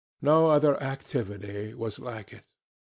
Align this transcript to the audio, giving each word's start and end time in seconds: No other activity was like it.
No 0.23 0.47
other 0.47 0.81
activity 0.81 1.75
was 1.75 1.99
like 1.99 2.33
it. 2.33 2.45